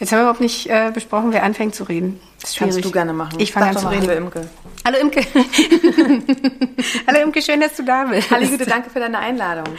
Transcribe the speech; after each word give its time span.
Jetzt 0.00 0.12
haben 0.12 0.18
wir 0.18 0.22
überhaupt 0.22 0.40
nicht 0.40 0.70
äh, 0.70 0.90
besprochen, 0.92 1.32
wer 1.32 1.42
anfängt 1.42 1.74
zu 1.74 1.84
reden. 1.84 2.20
Das. 2.40 2.54
Kannst 2.56 2.84
du 2.84 2.90
gerne 2.90 3.12
machen. 3.12 3.40
Ich 3.40 3.52
fange 3.52 3.70
an 3.70 3.76
zu 3.76 3.88
reden. 3.88 4.08
Hallo 4.08 4.18
Imke. 4.18 4.48
Hallo 4.84 4.98
Imke. 4.98 5.20
Hallo 7.06 7.20
Imke, 7.20 7.42
schön, 7.42 7.60
dass 7.60 7.74
du 7.74 7.82
da 7.82 8.04
bist. 8.04 8.30
Hallo 8.30 8.46
Güte, 8.46 8.64
danke 8.64 8.90
für 8.90 9.00
deine 9.00 9.18
Einladung. 9.18 9.74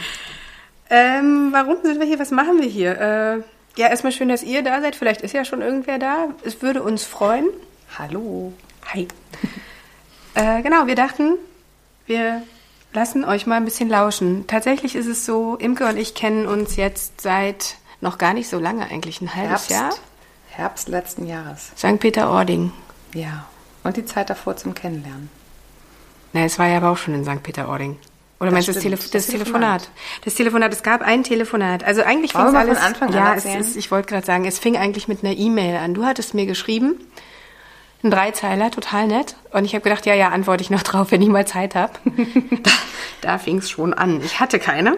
Ähm, 0.90 1.48
warum 1.52 1.78
sind 1.82 1.98
wir 2.00 2.06
hier? 2.06 2.18
Was 2.18 2.30
machen 2.30 2.60
wir 2.60 2.68
hier? 2.68 3.00
Äh, 3.00 3.80
ja, 3.80 3.88
erstmal 3.88 4.12
schön, 4.12 4.28
dass 4.28 4.42
ihr 4.42 4.62
da 4.62 4.82
seid. 4.82 4.94
Vielleicht 4.94 5.22
ist 5.22 5.32
ja 5.32 5.44
schon 5.44 5.62
irgendwer 5.62 5.98
da. 5.98 6.28
Es 6.44 6.60
würde 6.60 6.82
uns 6.82 7.04
freuen. 7.04 7.48
Hallo. 7.98 8.52
Hi. 8.92 9.08
äh, 10.34 10.62
genau, 10.62 10.86
wir 10.86 10.96
dachten, 10.96 11.36
wir 12.06 12.42
lassen 12.92 13.24
euch 13.24 13.46
mal 13.46 13.56
ein 13.56 13.64
bisschen 13.64 13.88
lauschen. 13.88 14.46
Tatsächlich 14.46 14.96
ist 14.96 15.06
es 15.06 15.24
so, 15.24 15.56
Imke 15.56 15.86
und 15.86 15.96
ich 15.96 16.14
kennen 16.14 16.46
uns 16.46 16.76
jetzt 16.76 17.20
seit 17.22 17.76
noch 18.00 18.18
gar 18.18 18.34
nicht 18.34 18.48
so 18.48 18.58
lange, 18.58 18.84
eigentlich 18.90 19.20
ein 19.20 19.34
halbes 19.34 19.68
Herbst. 19.68 19.70
Jahr. 19.70 20.09
Herbst 20.50 20.88
letzten 20.88 21.26
Jahres. 21.26 21.72
St. 21.76 21.98
Peter-Ording. 21.98 22.72
Ja. 23.14 23.46
Und 23.82 23.96
die 23.96 24.04
Zeit 24.04 24.30
davor 24.30 24.56
zum 24.56 24.74
Kennenlernen. 24.74 25.30
Na, 26.32 26.44
es 26.44 26.58
war 26.58 26.68
ja 26.68 26.76
aber 26.76 26.90
auch 26.90 26.96
schon 26.96 27.14
in 27.14 27.24
St. 27.24 27.42
Peter-Ording. 27.42 27.96
Oder 28.40 28.50
meinst 28.52 28.68
du 28.68 28.72
das, 28.72 28.82
Telef 28.82 29.10
das, 29.10 29.26
Telefonat? 29.26 29.90
Das 30.24 30.34
Telefonat, 30.34 30.72
es 30.72 30.82
gab 30.82 31.02
ein 31.02 31.24
Telefonat. 31.24 31.84
Also 31.84 32.02
eigentlich 32.02 32.32
fing 32.32 32.46
es 32.46 32.54
alles... 32.54 32.78
von 32.78 32.86
Anfang 32.86 33.08
an 33.08 33.14
Ja, 33.14 33.34
es 33.34 33.44
ist, 33.44 33.76
ich 33.76 33.90
wollte 33.90 34.08
gerade 34.08 34.24
sagen, 34.24 34.46
es 34.46 34.58
fing 34.58 34.76
eigentlich 34.76 35.08
mit 35.08 35.22
einer 35.22 35.36
E-Mail 35.36 35.76
an. 35.76 35.92
Du 35.92 36.04
hattest 36.04 36.32
mir 36.32 36.46
geschrieben, 36.46 36.94
ein 38.02 38.10
Dreizeiler, 38.10 38.70
total 38.70 39.08
nett. 39.08 39.36
Und 39.52 39.66
ich 39.66 39.74
habe 39.74 39.82
gedacht, 39.82 40.06
ja, 40.06 40.14
ja, 40.14 40.30
antworte 40.30 40.62
ich 40.62 40.70
noch 40.70 40.82
drauf, 40.82 41.10
wenn 41.10 41.20
ich 41.20 41.28
mal 41.28 41.46
Zeit 41.46 41.74
habe. 41.74 41.92
da 42.62 42.70
da 43.20 43.38
fing 43.38 43.58
es 43.58 43.70
schon 43.70 43.94
an. 43.94 44.20
Ich 44.24 44.40
hatte 44.40 44.58
keine. 44.58 44.96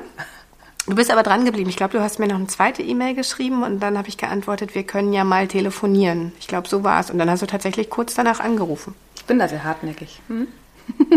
Du 0.86 0.96
bist 0.96 1.10
aber 1.12 1.22
dran 1.22 1.44
geblieben. 1.44 1.70
Ich 1.70 1.76
glaube, 1.76 1.96
du 1.96 2.02
hast 2.02 2.18
mir 2.18 2.26
noch 2.26 2.36
eine 2.36 2.48
zweite 2.48 2.82
E-Mail 2.82 3.14
geschrieben 3.14 3.62
und 3.62 3.80
dann 3.80 3.96
habe 3.96 4.08
ich 4.08 4.18
geantwortet, 4.18 4.74
wir 4.74 4.82
können 4.82 5.12
ja 5.12 5.22
mal 5.22 5.46
telefonieren. 5.46 6.32
Ich 6.40 6.48
glaube, 6.48 6.68
so 6.68 6.82
war 6.82 6.98
es. 7.00 7.10
Und 7.10 7.18
dann 7.18 7.30
hast 7.30 7.42
du 7.42 7.46
tatsächlich 7.46 7.88
kurz 7.88 8.14
danach 8.14 8.40
angerufen. 8.40 8.94
Ich 9.14 9.24
bin 9.24 9.38
da 9.38 9.46
sehr 9.46 9.62
hartnäckig. 9.62 10.20
Hm? 10.26 10.48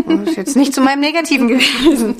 Das 0.06 0.28
ist 0.28 0.36
jetzt 0.36 0.56
nicht 0.56 0.72
zu 0.72 0.80
meinem 0.80 1.00
Negativen 1.00 1.48
gewesen. 1.48 2.16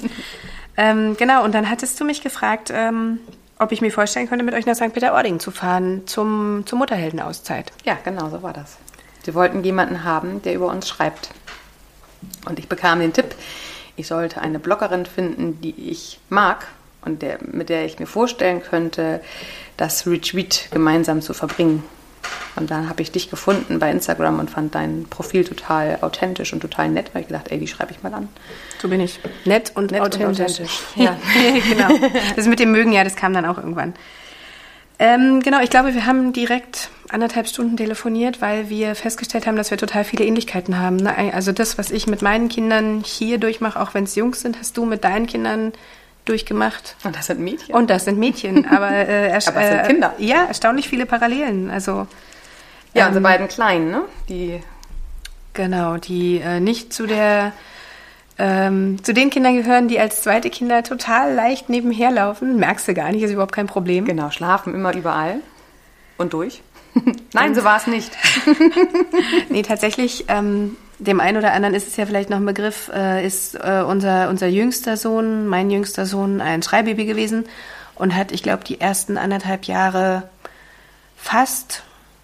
ähm, 0.77 1.17
genau, 1.17 1.45
und 1.45 1.55
dann 1.55 1.71
hattest 1.71 2.01
du 2.01 2.05
mich 2.05 2.21
gefragt, 2.21 2.73
ähm, 2.75 3.21
ob 3.61 3.71
ich 3.71 3.81
mir 3.81 3.93
vorstellen 3.93 4.28
könnte, 4.28 4.45
mit 4.45 4.55
euch 4.55 4.67
nach 4.67 4.75
St. 4.75 4.93
Peter-Ording 4.93 5.39
zu 5.39 5.53
fahren 5.53 6.03
zum, 6.06 6.65
zur 6.67 6.78
Mutterheldenauszeit. 6.78 7.73
Ja, 7.84 7.97
genau, 8.05 8.28
so 8.28 8.43
war 8.43 8.53
das. 8.53 8.77
Wir 9.25 9.34
wollten 9.34 9.62
jemanden 9.62 10.03
haben, 10.03 10.43
der 10.43 10.55
über 10.55 10.67
uns 10.67 10.89
schreibt. 10.89 11.31
Und 12.49 12.59
ich 12.59 12.69
bekam 12.69 12.99
den 12.99 13.12
Tipp, 13.12 13.37
ich 13.95 14.09
sollte 14.09 14.41
eine 14.41 14.59
Bloggerin 14.59 15.06
finden, 15.06 15.61
die 15.61 15.91
ich 15.91 16.19
mag 16.28 16.67
und 17.07 17.23
der, 17.23 17.39
mit 17.41 17.69
der 17.69 17.87
ich 17.87 17.99
mir 17.99 18.07
vorstellen 18.07 18.62
könnte, 18.62 19.21
das 19.77 20.07
Retreat 20.07 20.69
gemeinsam 20.71 21.23
zu 21.23 21.33
verbringen. 21.33 21.83
Und 22.57 22.71
dann 22.71 22.89
habe 22.89 23.03
ich 23.03 23.12
dich 23.12 23.31
gefunden 23.31 23.79
bei 23.79 23.91
Instagram 23.91 24.41
und 24.41 24.51
fand 24.51 24.75
dein 24.75 25.05
Profil 25.09 25.45
total 25.45 25.99
authentisch 26.01 26.53
und 26.53 26.61
total 26.61 26.89
nett, 26.89 27.11
weil 27.12 27.23
ich 27.23 27.29
gedacht, 27.29 27.49
ey, 27.51 27.59
die 27.59 27.69
schreibe 27.69 27.93
ich 27.93 28.03
mal 28.03 28.12
an. 28.15 28.29
So 28.81 28.89
bin 28.89 29.01
ich. 29.01 29.21
Nett 29.45 29.73
und 29.75 29.93
Nett 29.93 30.01
authentisch. 30.01 30.59
Und 30.59 30.67
authentisch. 30.67 30.81
Ja, 30.97 31.17
genau. 31.69 32.09
Das 32.34 32.47
mit 32.47 32.59
dem 32.59 32.73
Mögen, 32.73 32.93
ja, 32.93 33.05
das 33.05 33.15
kam 33.15 33.33
dann 33.34 33.45
auch 33.45 33.59
irgendwann. 33.59 33.95
Ähm, 34.99 35.41
genau, 35.43 35.61
ich 35.61 35.69
glaube, 35.69 35.93
wir 35.93 36.07
haben 36.07 36.33
direkt 36.33 36.89
anderthalb 37.11 37.47
Stunden 37.47 37.77
telefoniert, 37.77 38.41
weil 38.41 38.71
wir 38.71 38.95
festgestellt 38.95 39.47
haben, 39.47 39.57
dass 39.57 39.71
wir 39.71 39.77
total 39.77 40.05
viele 40.05 40.25
Ähnlichkeiten 40.25 40.79
haben. 40.79 40.97
Ne? 40.97 41.15
Also 41.34 41.53
das, 41.53 41.77
was 41.77 41.91
ich 41.91 42.07
mit 42.07 42.23
meinen 42.23 42.49
Kindern 42.49 43.03
hier 43.05 43.37
durchmache, 43.37 43.79
auch 43.79 43.93
wenn 43.93 44.05
es 44.05 44.15
Jungs 44.15 44.41
sind, 44.41 44.59
hast 44.59 44.77
du 44.79 44.87
mit 44.87 45.05
deinen 45.05 45.27
Kindern 45.27 45.73
durchgemacht. 46.27 46.97
Und 47.05 47.17
das 47.17 47.27
sind 47.27 47.41
Mädchen. 47.41 47.75
Und 47.75 47.89
das 47.89 48.05
sind 48.05 48.19
Mädchen, 48.19 48.67
aber, 48.71 48.91
äh, 48.91 49.29
aber 49.29 49.37
es 49.37 49.45
sind 49.45 49.87
Kinder. 49.87 50.15
Äh, 50.19 50.25
ja, 50.25 50.45
erstaunlich 50.45 50.89
viele 50.89 51.07
Parallelen. 51.07 51.71
Also 51.71 52.07
ja, 52.93 53.03
ähm, 53.03 53.09
unsere 53.09 53.23
beiden 53.23 53.49
Kleinen, 53.49 53.91
ne? 53.91 54.03
Die 54.29 54.61
genau, 55.55 55.97
die 55.97 56.39
äh, 56.39 56.61
nicht 56.61 56.93
zu 56.93 57.07
der 57.07 57.53
ähm, 58.39 59.03
zu 59.03 59.15
den 59.15 59.31
Kindern 59.31 59.56
gehören, 59.56 59.89
die 59.89 59.99
als 59.99 60.23
zweite 60.23 60.50
Kinder 60.50 60.83
total 60.83 61.33
leicht 61.33 61.69
nebenher 61.71 62.11
laufen. 62.11 62.56
Merkst 62.56 62.87
du 62.87 62.95
gar 62.95 63.11
nicht, 63.11 63.23
ist 63.23 63.33
überhaupt 63.33 63.55
kein 63.55 63.67
Problem. 63.67 64.05
genau 64.05 64.31
schlafen 64.31 64.75
immer 64.75 64.95
überall 64.95 65.41
und 66.19 66.33
durch. 66.33 66.62
Nein, 67.33 67.55
so 67.55 67.65
war 67.65 67.77
es 67.77 67.87
nicht. 67.87 68.12
Nee, 69.49 69.62
tatsächlich, 69.62 70.25
ähm, 70.29 70.77
dem 70.99 71.21
einen 71.21 71.37
oder 71.37 71.53
anderen 71.53 71.75
ist 71.75 71.89
es 71.89 71.97
ja 71.97 72.07
vielleicht 72.07 72.31
noch 72.31 72.39
ein 72.39 72.47
Begriff, 72.47 72.91
äh, 72.95 73.27
ist 73.27 73.55
äh, 73.55 73.83
unser, 73.87 74.29
unser 74.31 74.47
jüngster 74.47 74.97
Sohn, 74.97 75.47
mein 75.47 75.71
jüngster 75.71 76.07
Sohn, 76.07 76.41
ein 76.41 76.62
Schreibaby 76.62 77.05
gewesen 77.05 77.45
und 77.95 78.15
hat, 78.17 78.33
ich 78.33 78.43
glaube, 78.43 78.65
die 78.65 78.81
ersten 78.81 79.19
anderthalb 79.19 79.65
Jahre 79.65 80.29
fast 81.17 81.83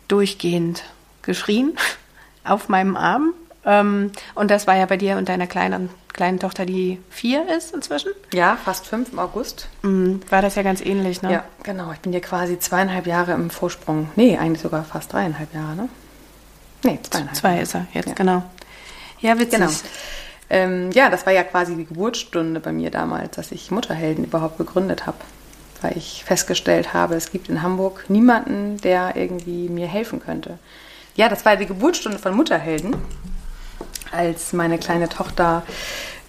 durchgehend 0.09 0.85
geschrien 1.23 1.77
auf 2.45 2.69
meinem 2.69 2.97
Arm. 2.97 3.35
Ähm, 3.65 4.11
und 4.35 4.51
das 4.51 4.67
war 4.67 4.77
ja 4.77 4.87
bei 4.87 4.97
dir 4.97 5.17
und 5.19 5.29
deiner 5.29 5.47
kleinen, 5.47 5.89
kleinen 6.13 6.41
Tochter, 6.41 6.67
die 6.67 6.99
vier 7.11 7.47
ist 7.57 7.73
inzwischen. 7.73 8.11
Ja, 8.33 8.57
fast 8.65 8.87
fünf 8.87 9.13
im 9.13 9.19
August. 9.21 9.69
Mm, 9.83 10.17
War 10.31 10.43
das 10.43 10.57
ja 10.57 10.63
ganz 10.63 10.81
ähnlich, 10.81 11.23
ne? 11.23 11.33
Ja, 11.33 11.45
genau. 11.63 11.93
Ich 11.93 12.01
bin 12.01 12.11
dir 12.11 12.21
quasi 12.21 12.59
zweieinhalb 12.59 13.07
Jahre 13.07 13.33
im 13.33 13.51
Vorsprung. 13.51 14.09
Nee, 14.17 14.37
eigentlich 14.37 14.63
sogar 14.63 14.83
fast 14.83 15.13
dreieinhalb 15.13 15.55
Jahre, 15.55 15.77
ne? 15.77 15.89
Nee, 16.83 16.99
zweieinhalb. 17.09 17.37
Zwei 17.37 17.61
ist 17.61 17.75
er 17.77 17.87
jetzt, 17.93 18.09
Ja. 18.09 18.15
genau. 18.15 18.43
Ja, 19.23 19.39
witzig. 19.39 19.59
Genau. 19.59 19.71
Ähm, 20.51 20.91
ja, 20.93 21.09
das 21.09 21.25
war 21.25 21.33
ja 21.33 21.45
quasi 21.45 21.75
die 21.75 21.87
Geburtsstunde 21.87 22.61
bei 22.61 22.73
mir 22.73 22.91
damals, 22.91 23.37
dass 23.37 23.53
ich 23.53 23.71
Mutterhelden 23.71 24.25
überhaupt 24.25 24.59
gegründet 24.59 25.07
habe. 25.07 25.17
Weil 25.81 25.97
ich 25.97 26.25
festgestellt 26.25 26.93
habe, 26.93 27.15
es 27.15 27.33
gibt 27.33 27.49
in 27.49 27.63
Hamburg 27.63 28.05
niemanden, 28.09 28.77
der 28.83 29.17
irgendwie 29.17 29.69
mir 29.69 29.87
helfen 29.87 30.21
könnte. 30.21 30.59
Ja, 31.17 31.29
das 31.29 31.45
war 31.45 31.57
die 31.57 31.67
Geburtsstunde 31.67 32.19
von 32.19 32.35
Mutterhelden, 32.35 32.95
als 34.13 34.53
meine 34.53 34.79
kleine 34.79 35.09
Tochter 35.09 35.63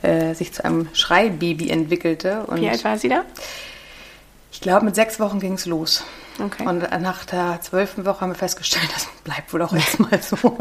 äh, 0.02 0.34
sich 0.34 0.54
zu 0.54 0.64
einem 0.64 0.88
Schreibaby 0.94 1.70
entwickelte. 1.70 2.46
Wie 2.54 2.70
alt 2.70 2.84
war 2.84 2.98
sie 2.98 3.10
da? 3.10 3.24
ich 4.54 4.62
glaube, 4.62 4.86
mit 4.86 4.96
sechs 4.96 5.20
Wochen 5.20 5.40
ging 5.40 5.54
es 5.54 5.66
los. 5.66 6.04
Okay. 6.40 6.68
Und 6.68 6.90
nach 7.02 7.26
der 7.26 7.60
zwölften 7.62 8.06
Woche 8.06 8.22
haben 8.22 8.32
wir 8.32 8.36
festgestellt, 8.36 8.90
das 8.94 9.08
bleibt 9.24 9.54
wohl 9.54 9.62
auch 9.62 9.74
jetzt 9.74 10.00
mal 10.00 10.22
so. 10.22 10.58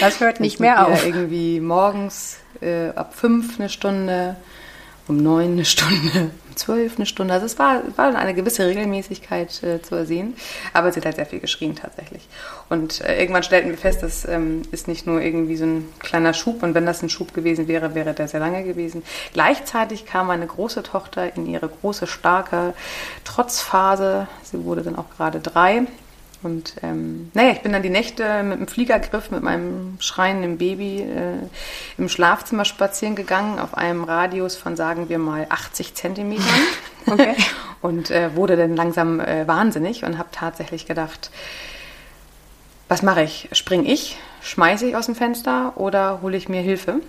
Das 0.00 0.20
hört 0.20 0.40
nicht 0.40 0.60
mehr 0.60 0.86
auf. 0.86 1.04
Irgendwie 1.04 1.60
morgens 1.60 2.38
äh, 2.60 2.88
ab 2.90 3.14
fünf 3.14 3.58
eine 3.58 3.68
Stunde, 3.68 4.36
um 5.06 5.22
neun 5.22 5.52
eine 5.52 5.64
Stunde, 5.64 6.30
um 6.48 6.56
zwölf 6.56 6.96
eine 6.96 7.06
Stunde. 7.06 7.34
Also 7.34 7.46
es 7.46 7.58
war, 7.58 7.82
war 7.96 8.14
eine 8.14 8.34
gewisse 8.34 8.66
Regelmäßigkeit 8.66 9.62
äh, 9.62 9.82
zu 9.82 9.94
ersehen, 9.94 10.34
aber 10.72 10.92
sie 10.92 11.00
hat 11.00 11.06
halt 11.06 11.16
sehr 11.16 11.26
viel 11.26 11.40
geschrien 11.40 11.76
tatsächlich. 11.76 12.26
Und 12.68 13.00
äh, 13.02 13.20
irgendwann 13.20 13.42
stellten 13.42 13.70
wir 13.70 13.78
fest, 13.78 14.02
das 14.02 14.26
ähm, 14.26 14.62
ist 14.70 14.88
nicht 14.88 15.06
nur 15.06 15.20
irgendwie 15.20 15.56
so 15.56 15.64
ein 15.64 15.92
kleiner 15.98 16.32
Schub 16.32 16.62
und 16.62 16.74
wenn 16.74 16.86
das 16.86 17.02
ein 17.02 17.10
Schub 17.10 17.34
gewesen 17.34 17.68
wäre, 17.68 17.94
wäre 17.94 18.14
der 18.14 18.28
sehr 18.28 18.40
lange 18.40 18.64
gewesen. 18.64 19.02
Gleichzeitig 19.32 20.06
kam 20.06 20.28
meine 20.28 20.46
große 20.46 20.82
Tochter 20.82 21.36
in 21.36 21.46
ihre 21.46 21.68
große, 21.68 22.06
starke 22.06 22.74
Trotzphase. 23.24 24.28
Sie 24.42 24.64
wurde 24.64 24.82
dann 24.82 24.96
auch 24.96 25.10
gerade 25.16 25.40
drei. 25.40 25.86
Und 26.44 26.74
ähm, 26.82 27.30
naja, 27.32 27.52
ich 27.52 27.62
bin 27.62 27.72
dann 27.72 27.82
die 27.82 27.90
Nächte 27.90 28.42
mit 28.42 28.58
dem 28.58 28.68
Fliegergriff, 28.68 29.30
mit 29.30 29.42
meinem 29.42 29.96
schreienden 29.98 30.58
Baby 30.58 31.00
äh, 31.00 31.38
im 31.96 32.08
Schlafzimmer 32.10 32.66
spazieren 32.66 33.16
gegangen, 33.16 33.58
auf 33.58 33.74
einem 33.74 34.04
Radius 34.04 34.54
von, 34.54 34.76
sagen 34.76 35.08
wir 35.08 35.18
mal, 35.18 35.46
80 35.48 35.94
Zentimetern. 35.94 36.44
Okay. 37.06 37.34
Und 37.82 38.10
äh, 38.10 38.34
wurde 38.34 38.56
dann 38.56 38.76
langsam 38.76 39.20
äh, 39.20 39.46
wahnsinnig 39.46 40.04
und 40.04 40.16
habe 40.16 40.30
tatsächlich 40.32 40.86
gedacht, 40.86 41.30
was 42.88 43.02
mache 43.02 43.22
ich? 43.22 43.50
Spring 43.52 43.84
ich? 43.84 44.16
Schmeiße 44.40 44.86
ich 44.86 44.96
aus 44.96 45.04
dem 45.04 45.14
Fenster 45.14 45.74
oder 45.76 46.22
hole 46.22 46.34
ich 46.34 46.48
mir 46.48 46.62
Hilfe? 46.62 47.00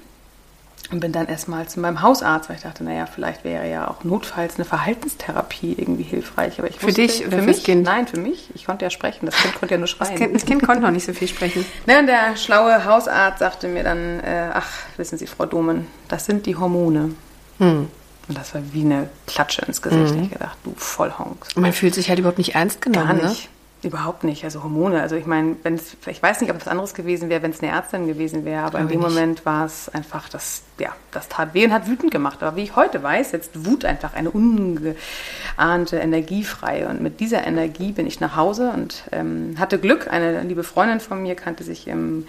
Und 0.91 0.99
bin 0.99 1.11
dann 1.11 1.27
erstmal 1.27 1.67
zu 1.67 1.79
meinem 1.79 2.01
Hausarzt, 2.01 2.49
weil 2.49 2.57
ich 2.57 2.63
dachte, 2.63 2.83
naja, 2.83 3.05
vielleicht 3.05 3.43
wäre 3.43 3.69
ja 3.69 3.87
auch 3.87 4.03
notfalls 4.03 4.55
eine 4.55 4.65
Verhaltenstherapie 4.65 5.75
irgendwie 5.77 6.03
hilfreich. 6.03 6.59
Aber 6.59 6.69
ich 6.69 6.77
Für 6.77 6.87
wusste, 6.87 7.01
dich 7.01 7.25
oder 7.25 7.39
für 7.39 7.43
mich? 7.43 7.63
Kind? 7.63 7.83
Nein, 7.83 8.07
für 8.07 8.19
mich. 8.19 8.49
Ich 8.53 8.65
konnte 8.65 8.85
ja 8.85 8.89
sprechen. 8.89 9.25
Das 9.25 9.35
Kind 9.35 9.55
konnte 9.55 9.73
ja 9.73 9.77
nur 9.79 9.87
schreien. 9.87 10.11
Das 10.11 10.19
kind, 10.19 10.35
das 10.35 10.45
kind 10.45 10.63
konnte 10.63 10.83
noch 10.83 10.91
nicht 10.91 11.05
so 11.05 11.13
viel 11.13 11.27
sprechen. 11.27 11.65
Ne, 11.87 11.99
und 11.99 12.07
der 12.07 12.35
schlaue 12.35 12.85
Hausarzt 12.85 13.39
sagte 13.39 13.67
mir 13.67 13.83
dann, 13.83 14.19
äh, 14.19 14.49
ach, 14.53 14.67
wissen 14.97 15.17
Sie, 15.17 15.27
Frau 15.27 15.45
Domen, 15.45 15.87
das 16.07 16.25
sind 16.25 16.45
die 16.45 16.55
Hormone. 16.55 17.11
Hm. 17.59 17.87
Und 18.27 18.37
das 18.37 18.53
war 18.55 18.61
wie 18.71 18.81
eine 18.81 19.09
Klatsche 19.27 19.61
ins 19.65 19.81
Gesicht. 19.81 20.15
Ich 20.19 20.31
gedacht, 20.31 20.57
du 20.63 20.73
Vollhonk. 20.75 21.45
Und 21.55 21.61
man 21.61 21.73
fühlt 21.73 21.93
sich 21.93 22.09
halt 22.09 22.19
überhaupt 22.19 22.39
nicht 22.39 22.55
ernst 22.55 22.81
genommen. 22.81 23.19
Gar 23.19 23.29
Ne? 23.29 23.35
Überhaupt 23.83 24.23
nicht. 24.23 24.43
Also 24.43 24.63
Hormone. 24.63 25.01
Also 25.01 25.15
ich 25.15 25.25
meine, 25.27 25.57
wenn 25.63 25.75
es, 25.75 25.95
ich 26.07 26.21
weiß 26.21 26.41
nicht, 26.41 26.49
ob 26.49 26.59
es 26.59 26.67
anderes 26.67 26.93
gewesen 26.95 27.29
wäre, 27.29 27.43
wenn 27.43 27.51
es 27.51 27.61
eine 27.61 27.71
Ärztin 27.71 28.07
gewesen 28.07 28.43
wäre, 28.43 28.63
aber 28.63 28.79
in 28.79 28.87
dem 28.87 28.99
nicht. 28.99 29.09
Moment 29.09 29.45
war 29.45 29.65
es 29.65 29.89
einfach, 29.89 30.27
das, 30.29 30.63
ja, 30.79 30.95
das 31.11 31.29
tat 31.29 31.53
weh 31.53 31.65
und 31.65 31.73
hat 31.73 31.87
wütend 31.87 32.11
gemacht. 32.11 32.41
Aber 32.41 32.55
wie 32.55 32.63
ich 32.63 32.75
heute 32.75 33.03
weiß, 33.03 33.31
setzt 33.31 33.65
Wut 33.65 33.85
einfach 33.85 34.15
eine 34.15 34.31
ungeahnte 34.31 35.97
Energie 35.97 36.43
frei. 36.43 36.87
Und 36.87 37.01
mit 37.01 37.19
dieser 37.19 37.45
Energie 37.45 37.91
bin 37.91 38.07
ich 38.07 38.19
nach 38.19 38.35
Hause 38.35 38.71
und 38.71 39.03
ähm, 39.11 39.55
hatte 39.59 39.77
Glück. 39.77 40.07
Eine 40.11 40.41
liebe 40.41 40.63
Freundin 40.63 40.99
von 40.99 41.21
mir 41.21 41.35
kannte 41.35 41.63
sich 41.63 41.87
im 41.87 42.25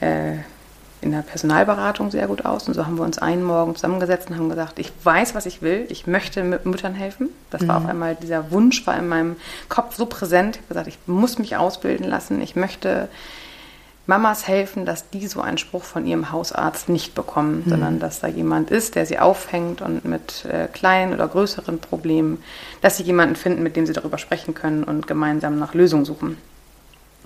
äh, 0.00 0.38
in 1.00 1.12
der 1.12 1.22
Personalberatung 1.22 2.10
sehr 2.10 2.26
gut 2.26 2.44
aus. 2.44 2.68
Und 2.68 2.74
so 2.74 2.86
haben 2.86 2.96
wir 2.96 3.04
uns 3.04 3.18
einen 3.18 3.44
Morgen 3.44 3.74
zusammengesetzt 3.74 4.30
und 4.30 4.36
haben 4.36 4.48
gesagt, 4.48 4.78
ich 4.78 4.92
weiß, 5.02 5.34
was 5.34 5.46
ich 5.46 5.62
will. 5.62 5.86
Ich 5.88 6.06
möchte 6.06 6.42
mit 6.42 6.66
Müttern 6.66 6.94
helfen. 6.94 7.28
Das 7.50 7.62
mhm. 7.62 7.68
war 7.68 7.76
auf 7.78 7.86
einmal, 7.86 8.14
dieser 8.16 8.50
Wunsch 8.50 8.86
war 8.86 8.96
in 8.96 9.08
meinem 9.08 9.36
Kopf 9.68 9.96
so 9.96 10.06
präsent. 10.06 10.56
Ich 10.56 10.62
habe 10.62 10.68
gesagt, 10.68 10.88
ich 10.88 10.98
muss 11.06 11.38
mich 11.38 11.56
ausbilden 11.56 12.06
lassen. 12.06 12.40
Ich 12.40 12.56
möchte 12.56 13.08
Mamas 14.06 14.46
helfen, 14.46 14.86
dass 14.86 15.10
die 15.10 15.26
so 15.26 15.40
einen 15.40 15.58
Spruch 15.58 15.82
von 15.82 16.06
ihrem 16.06 16.30
Hausarzt 16.30 16.88
nicht 16.88 17.14
bekommen, 17.14 17.62
mhm. 17.64 17.70
sondern 17.70 17.98
dass 17.98 18.20
da 18.20 18.28
jemand 18.28 18.70
ist, 18.70 18.94
der 18.94 19.04
sie 19.04 19.18
aufhängt 19.18 19.82
und 19.82 20.04
mit 20.04 20.44
äh, 20.44 20.68
kleinen 20.68 21.12
oder 21.12 21.26
größeren 21.26 21.80
Problemen, 21.80 22.42
dass 22.80 22.96
sie 22.96 23.02
jemanden 23.02 23.36
finden, 23.36 23.62
mit 23.62 23.76
dem 23.76 23.84
sie 23.86 23.92
darüber 23.92 24.18
sprechen 24.18 24.54
können 24.54 24.84
und 24.84 25.06
gemeinsam 25.06 25.58
nach 25.58 25.74
Lösungen 25.74 26.04
suchen. 26.04 26.38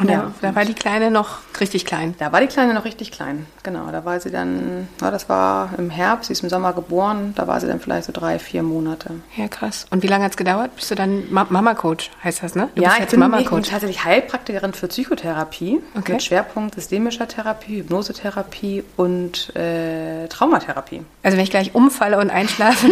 Und 0.01 0.09
ja, 0.09 0.33
da, 0.41 0.49
da, 0.49 0.55
war 0.55 0.65
die 0.65 0.75
Kleine 0.75 1.11
noch 1.11 1.39
richtig 1.61 1.85
klein. 1.85 2.15
Da 2.19 2.33
war 2.33 2.41
die 2.41 2.47
Kleine 2.47 2.73
noch 2.73 2.85
richtig 2.85 3.13
klein, 3.13 3.47
genau. 3.63 3.91
Da 3.93 4.05
war 4.05 4.19
sie 4.19 4.31
dann, 4.31 4.89
ja, 5.01 5.11
das 5.11 5.29
war 5.29 5.71
im 5.77 5.91
Herbst, 5.91 6.29
sie 6.29 6.33
ist 6.33 6.43
im 6.43 6.49
Sommer 6.49 6.73
geboren, 6.73 7.35
da 7.37 7.47
war 7.47 7.61
sie 7.61 7.67
dann 7.67 7.81
vielleicht 7.81 8.05
so 8.05 8.13
drei, 8.13 8.39
vier 8.39 8.63
Monate. 8.63 9.11
Ja, 9.37 9.49
krass. 9.49 9.87
Und 9.91 10.03
wie 10.03 10.07
lange 10.07 10.25
hat 10.25 10.33
es 10.33 10.37
gedauert? 10.39 10.75
Bist 10.75 10.91
du 10.91 10.95
dann 10.95 11.31
Ma 11.31 11.47
Mama-Coach, 11.49 12.11
heißt 12.25 12.43
das, 12.43 12.55
ne? 12.55 12.71
Du 12.75 12.83
ja, 12.83 12.95
ich 12.99 13.07
bin, 13.07 13.21
Mama 13.21 13.39
-Coach. 13.39 13.43
ich 13.43 13.51
bin 13.51 13.63
tatsächlich 13.65 14.05
Heilpraktikerin 14.05 14.73
für 14.73 14.89
Psychotherapie 14.89 15.81
okay. 15.97 16.13
mit 16.13 16.23
Schwerpunkt 16.23 16.75
systemischer 16.75 17.29
Therapie, 17.29 17.79
Hypnosetherapie 17.79 18.85
und 18.97 19.55
äh, 19.55 20.29
Traumatherapie. 20.29 21.03
Also 21.23 21.37
wenn 21.37 21.45
ich 21.45 21.51
gleich 21.51 21.75
umfalle 21.75 22.19
und 22.19 22.31
einschlafe, 22.31 22.89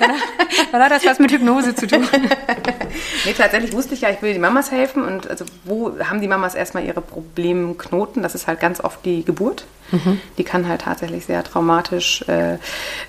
dann, 0.00 0.10
dann 0.72 0.82
hat 0.82 0.90
das 0.90 1.06
was 1.06 1.18
mit 1.20 1.30
Hypnose 1.30 1.74
zu 1.74 1.86
tun. 1.86 2.06
nee, 3.24 3.32
tatsächlich 3.32 3.72
wusste 3.72 3.94
ich 3.94 4.00
ja, 4.00 4.10
ich 4.10 4.22
will 4.22 4.32
die 4.32 4.38
Mamas 4.38 4.70
helfen 4.70 5.04
und 5.04 5.28
also 5.28 5.44
wo 5.64 5.98
haben 6.00 6.20
die 6.20 6.28
Mamas 6.28 6.48
Mamas 6.48 6.54
erstmal 6.54 6.84
ihre 6.84 7.02
Problemknoten. 7.02 8.22
Das 8.22 8.34
ist 8.34 8.46
halt 8.46 8.60
ganz 8.60 8.80
oft 8.80 9.04
die 9.04 9.24
Geburt. 9.24 9.66
Mhm. 9.90 10.20
Die 10.38 10.44
kann 10.44 10.68
halt 10.68 10.82
tatsächlich 10.82 11.26
sehr 11.26 11.42
traumatisch 11.44 12.22
äh, 12.28 12.58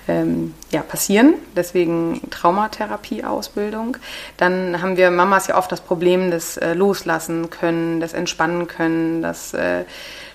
ähm, 0.08 0.54
ja, 0.70 0.82
passieren. 0.82 1.34
Deswegen 1.56 2.20
Traumatherapie-Ausbildung. 2.30 3.96
Dann 4.36 4.82
haben 4.82 4.96
wir 4.96 5.10
Mamas 5.10 5.46
ja 5.46 5.56
oft 5.56 5.70
das 5.72 5.80
Problem 5.80 6.30
des 6.30 6.56
äh, 6.56 6.74
Loslassen 6.74 7.50
können, 7.50 8.00
des 8.00 8.12
Entspannen 8.12 8.66
können, 8.66 9.22
das 9.22 9.54
äh, 9.54 9.84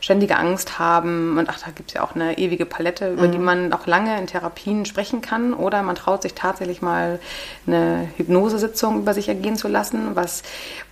ständige 0.06 0.38
Angst 0.38 0.78
haben. 0.78 1.40
Und 1.40 1.50
ach, 1.50 1.58
da 1.66 1.72
gibt 1.72 1.90
es 1.90 1.96
ja 1.96 2.04
auch 2.04 2.14
eine 2.14 2.38
ewige 2.38 2.68
Palette, 2.68 3.12
über 3.12 3.28
mhm. 3.28 3.32
die 3.32 3.38
man 3.40 3.74
auch 3.74 3.88
lange 3.88 4.20
in 4.20 4.28
Therapien 4.28 4.86
sprechen 4.86 5.22
kann. 5.22 5.52
Oder 5.52 5.82
man 5.82 5.96
traut 5.96 6.22
sich 6.22 6.36
tatsächlich 6.36 6.84
mal 6.84 7.20
eine 7.66 8.08
Hypnosesitzung 8.16 9.00
über 9.00 9.16
sich 9.16 9.30
ergehen 9.30 9.56
zu 9.56 9.68
lassen. 9.68 10.16
Was, 10.16 10.44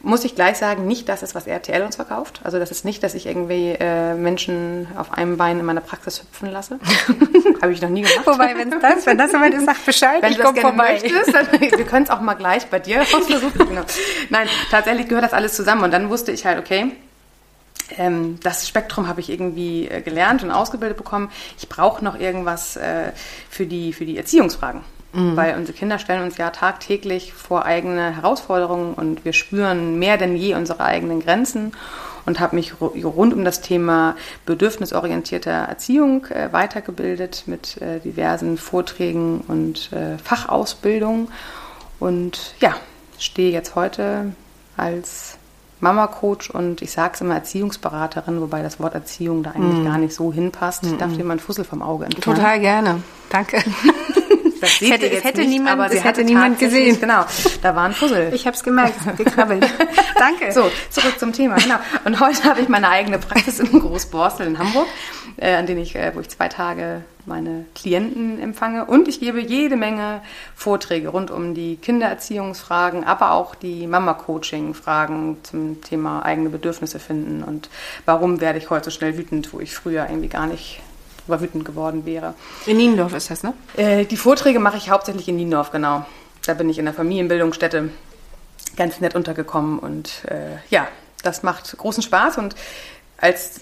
muss 0.02 0.26
ich 0.26 0.34
gleich 0.34 0.58
sagen, 0.58 0.88
nicht 0.88 1.08
das 1.10 1.22
ist, 1.22 1.36
was 1.36 1.46
RTL 1.46 1.84
uns 1.84 1.98
verkauft. 1.98 2.42
Also 2.44 2.58
das 2.58 2.72
ist 2.72 2.86
nicht, 2.86 3.04
dass 3.04 3.14
ich 3.14 3.28
irgendwie 3.28 3.78
äh, 3.80 4.16
Menschen 4.16 4.88
auf 4.98 5.14
einem 5.14 5.38
Bein 5.38 5.60
in 5.60 5.66
meiner 5.66 5.82
Praxis 5.82 6.22
hüpfen 6.24 6.52
lasse. 6.52 6.80
Habe 7.62 7.72
ich 7.72 7.84
noch 7.84 7.90
nie 7.90 8.02
gemacht. 8.02 8.26
Wobei, 8.26 8.58
wenn 8.58 8.72
das, 8.72 9.06
wenn 9.06 9.20
das 9.20 9.32
soweit 9.32 9.54
ist, 9.54 9.68
sag 9.68 9.86
Bescheid, 9.86 10.24
wenn 10.24 10.32
ich 10.32 10.40
komme 10.40 10.60
vorbei. 10.60 11.00
Möchtest, 11.04 11.36
dann, 11.36 11.52
wir 11.62 11.86
können 11.86 12.06
es 12.06 12.10
auch 12.10 12.22
mal 12.22 12.34
gleich 12.34 12.66
bei 12.66 12.80
dir 12.80 13.02
ausversuchen. 13.14 13.68
genau. 13.68 13.84
Nein, 14.32 14.48
tatsächlich 14.72 15.08
gehört 15.08 15.24
das 15.24 15.34
alles 15.34 15.56
zusammen. 15.56 15.84
Und 15.84 15.92
dann 15.92 16.10
wusste 16.10 16.32
ich 16.32 16.48
halt, 16.48 16.58
okay, 16.58 16.94
ähm, 17.98 18.40
das 18.42 18.68
Spektrum 18.68 19.08
habe 19.08 19.22
ich 19.22 19.30
irgendwie 19.30 19.88
äh, 19.88 20.02
gelernt 20.02 20.44
und 20.44 20.52
ausgebildet 20.52 20.98
bekommen. 20.98 21.30
Ich 21.58 21.70
brauche 21.70 22.04
noch 22.04 22.20
irgendwas 22.20 22.76
äh, 22.76 23.12
für, 23.50 23.66
die, 23.66 23.94
für 23.94 24.06
die 24.06 24.18
Erziehungsfragen. 24.18 24.82
Mhm. 25.14 25.38
Weil 25.38 25.56
unsere 25.56 25.78
Kinder 25.78 26.00
stellen 26.00 26.24
uns 26.24 26.38
ja 26.38 26.50
tagtäglich 26.50 27.34
vor 27.34 27.66
eigene 27.66 28.16
Herausforderungen 28.16 28.94
und 28.96 29.26
wir 29.26 29.34
spüren 29.34 30.00
mehr 30.00 30.18
denn 30.18 30.36
je 30.36 30.56
unsere 30.56 30.84
eigenen 30.84 31.22
Grenzen 31.22 31.74
und 32.26 32.40
habe 32.40 32.56
mich 32.56 32.74
rund 32.82 33.34
um 33.34 33.44
das 33.44 33.62
Thema 33.62 34.16
bedürfnisorientierter 34.46 35.52
Erziehung 35.52 36.26
äh, 36.28 36.52
weitergebildet 36.52 37.44
mit 37.46 37.82
äh, 37.82 38.00
diversen 38.00 38.58
Vorträgen 38.58 39.42
und 39.48 39.92
äh, 39.92 40.18
Fachausbildungen 40.18 41.28
und 42.00 42.56
ja, 42.60 42.76
stehe 43.20 43.52
jetzt 43.52 43.76
heute 43.76 44.34
als 44.78 45.38
Mama-Coach 45.84 46.50
und 46.50 46.82
ich 46.82 46.92
sage 46.92 47.12
es 47.14 47.22
immer 47.22 47.36
Erziehungsberaterin, 47.36 48.42
wobei 48.42 48.64
das 48.64 48.80
Wort 48.80 48.96
Erziehung 48.96 49.44
da 49.44 49.52
eigentlich 49.52 49.84
mm. 49.84 49.86
gar 49.86 49.98
nicht 49.98 50.16
so 50.16 50.34
hinpasst. 50.34 50.84
Ich 50.86 50.98
darf 50.98 51.14
dir 51.14 51.24
mal 51.24 51.34
einen 51.34 51.40
Fussel 51.40 51.66
vom 51.66 51.82
Auge 51.82 52.06
entfernen. 52.06 52.38
Total 52.38 52.60
gerne. 52.60 53.04
Danke. 53.30 53.64
Das 54.64 54.80
seht 54.80 54.94
hätte, 54.94 55.08
ihr 55.08 55.14
jetzt 55.16 55.26
hätte 55.26 55.42
nicht, 55.42 55.50
niemand, 55.50 55.72
aber 55.72 55.92
es 55.92 56.04
hätte 56.06 56.24
niemand 56.24 56.58
gesehen. 56.58 56.98
Genau, 56.98 57.26
da 57.62 57.76
war 57.76 57.84
ein 57.84 57.94
Fussel. 57.94 58.32
Ich 58.34 58.48
habe 58.48 58.56
es 58.56 58.64
gemerkt, 58.64 58.96
gekrabbelt. 59.18 59.66
Danke. 60.18 60.54
So, 60.54 60.72
zurück 60.90 61.20
zum 61.20 61.34
Thema. 61.34 61.56
Genau. 61.56 61.76
Und 62.06 62.22
heute 62.22 62.46
habe 62.46 62.62
ich 62.62 62.70
meine 62.70 62.88
eigene 62.88 63.20
Praxis 63.20 63.60
im 63.60 63.78
Großborstel 63.78 64.48
in 64.48 64.58
Hamburg, 64.58 64.88
äh, 65.36 65.56
an 65.56 65.66
denen 65.66 65.82
ich, 65.82 65.96
äh, 65.96 66.16
wo 66.16 66.22
ich 66.22 66.30
zwei 66.30 66.48
Tage 66.48 67.04
meine 67.26 67.66
Klienten 67.76 68.40
empfange 68.40 68.86
und 68.86 69.08
ich 69.10 69.20
gebe 69.20 69.42
jede 69.42 69.76
Menge 69.76 70.22
Vorträge 70.56 71.10
rund 71.10 71.30
um 71.30 71.54
die 71.54 71.76
Kindererziehungsfragen, 71.78 73.04
aber 73.04 73.32
auch 73.32 73.56
die 73.56 73.88
Mama-Coaching-Fragen 73.88 75.38
zum 75.44 75.82
Thema 75.82 76.24
eigene 76.24 76.50
Bedürfnisse 76.50 77.00
finden 77.00 77.44
und 77.44 77.70
warum 78.06 78.42
werde 78.42 78.60
ich 78.60 78.70
heute 78.70 78.86
so 78.86 78.92
schnell 78.92 79.18
wütend, 79.18 79.54
wo 79.54 79.60
ich 79.60 79.74
früher 79.74 80.08
irgendwie 80.10 80.30
gar 80.30 80.48
nicht 80.48 80.82
drüber 81.26 81.42
wütend 81.42 81.66
geworden 81.66 82.06
wäre. 82.06 82.36
In 82.66 82.78
Niendorf 82.78 83.14
ist 83.14 83.30
das, 83.30 83.44
ne? 83.44 83.54
Äh, 83.76 84.06
die 84.06 84.18
Vorträge 84.18 84.60
mache 84.60 84.78
ich 84.78 84.90
hauptsächlich 84.90 85.28
in 85.28 85.36
Niendorf, 85.36 85.72
genau. 85.72 86.06
Da 86.46 86.54
bin 86.54 86.70
ich 86.70 86.80
in 86.80 86.86
der 86.86 86.94
Familienbildungsstätte 86.94 87.90
ganz 88.76 89.00
nett 89.00 89.16
untergekommen 89.16 89.80
und 89.80 90.26
äh, 90.26 90.58
ja, 90.70 90.88
das 91.22 91.44
macht 91.44 91.78
großen 91.78 92.04
Spaß 92.04 92.38
und 92.38 92.56
als 93.18 93.62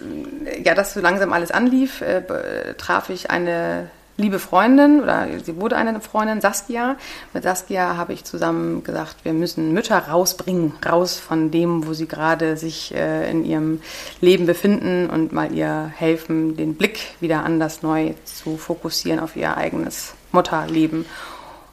ja 0.64 0.74
das 0.74 0.94
so 0.94 1.02
langsam 1.02 1.34
alles 1.34 1.52
anlief, 1.52 2.02
äh, 2.02 2.74
traf 2.78 3.10
ich 3.10 3.30
eine 3.30 3.92
liebe 4.18 4.40
Freundin 4.40 5.02
oder 5.02 5.28
sie 5.44 5.56
wurde 5.58 5.78
eine 5.78 6.00
Freundin, 6.02 6.42
Saskia. 6.42 6.96
Mit 7.34 7.44
Saskia 7.44 7.98
habe 7.98 8.14
ich 8.14 8.24
zusammen 8.24 8.84
gesagt, 8.84 9.18
wir 9.24 9.34
müssen 9.34 9.74
Mütter 9.74 9.98
rausbringen, 9.98 10.74
raus 10.86 11.20
von 11.20 11.52
dem, 11.52 11.88
wo 11.88 11.94
sie 11.94 12.08
gerade 12.08 12.58
sich 12.58 12.94
äh, 12.94 13.30
in 13.30 13.46
ihrem 13.46 13.82
Leben 14.20 14.46
befinden 14.46 15.10
und 15.10 15.32
mal 15.34 15.54
ihr 15.54 15.92
helfen, 15.96 16.56
den 16.56 16.76
Blick 16.76 17.00
wieder 17.20 17.44
anders 17.44 17.82
neu 17.82 18.14
zu 18.26 18.58
fokussieren 18.58 19.20
auf 19.20 19.36
ihr 19.36 19.58
eigenes 19.58 20.14
Mutterleben 20.32 21.06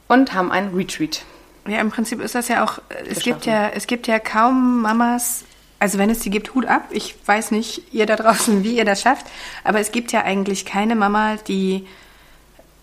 und 0.09 0.35
haben 0.35 0.51
ein 0.51 0.75
Retreat. 0.75 1.23
Ja, 1.67 1.81
im 1.81 1.91
Prinzip 1.91 2.23
ist 2.23 2.35
das 2.35 2.49
ja 2.49 2.65
auch, 2.65 2.81
es 3.11 3.21
gibt 3.21 3.45
ja, 3.45 3.69
es 3.69 3.87
gibt 3.87 4.07
ja 4.07 4.19
kaum 4.19 4.81
Mamas, 4.81 5.45
also 5.79 5.99
wenn 5.99 6.09
es 6.09 6.21
die 6.21 6.31
gibt, 6.31 6.55
Hut 6.55 6.67
ab. 6.67 6.85
Ich 6.91 7.15
weiß 7.27 7.51
nicht, 7.51 7.93
ihr 7.93 8.07
da 8.07 8.17
draußen, 8.17 8.65
wie 8.65 8.77
ihr 8.77 8.87
das 8.87 9.03
schafft, 9.03 9.27
aber 9.65 9.79
es 9.81 9.93
gibt 9.93 10.11
ja 10.13 10.23
eigentlich 10.25 10.65
keine 10.65 10.97
Mama, 10.97 11.37
die 11.47 11.87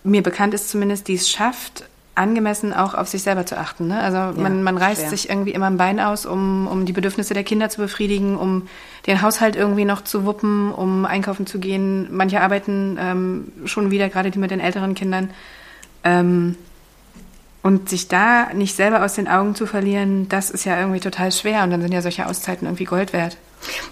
mir 0.05 0.23
bekannt 0.23 0.53
ist 0.53 0.69
zumindest, 0.69 1.07
die 1.07 1.15
es 1.15 1.29
schafft, 1.29 1.83
angemessen 2.15 2.73
auch 2.73 2.93
auf 2.93 3.09
sich 3.09 3.23
selber 3.23 3.45
zu 3.45 3.57
achten. 3.57 3.87
Ne? 3.87 3.99
Also 3.99 4.17
ja, 4.17 4.33
man, 4.37 4.63
man 4.63 4.77
reißt 4.77 5.01
schwer. 5.01 5.09
sich 5.09 5.29
irgendwie 5.29 5.51
immer 5.51 5.67
ein 5.67 5.77
Bein 5.77 5.99
aus, 5.99 6.25
um, 6.25 6.67
um 6.67 6.85
die 6.85 6.93
Bedürfnisse 6.93 7.33
der 7.33 7.43
Kinder 7.43 7.69
zu 7.69 7.81
befriedigen, 7.81 8.37
um 8.37 8.67
den 9.05 9.21
Haushalt 9.21 9.55
irgendwie 9.55 9.85
noch 9.85 10.03
zu 10.03 10.25
wuppen, 10.25 10.71
um 10.71 11.05
einkaufen 11.05 11.45
zu 11.45 11.59
gehen. 11.59 12.07
Manche 12.11 12.41
arbeiten 12.41 12.97
ähm, 12.99 13.51
schon 13.65 13.91
wieder, 13.91 14.07
gerade 14.07 14.31
die 14.31 14.39
mit 14.39 14.51
den 14.51 14.61
älteren 14.61 14.95
Kindern. 14.95 15.29
Ähm, 16.03 16.55
und 17.61 17.89
sich 17.89 18.07
da 18.07 18.53
nicht 18.53 18.75
selber 18.75 19.03
aus 19.03 19.15
den 19.15 19.27
Augen 19.27 19.55
zu 19.55 19.65
verlieren, 19.65 20.29
das 20.29 20.51
ist 20.51 20.65
ja 20.65 20.79
irgendwie 20.79 20.99
total 20.99 21.31
schwer. 21.31 21.63
Und 21.63 21.71
dann 21.71 21.81
sind 21.81 21.93
ja 21.93 22.01
solche 22.01 22.27
Auszeiten 22.27 22.67
irgendwie 22.67 22.85
Gold 22.85 23.11
wert. 23.11 23.37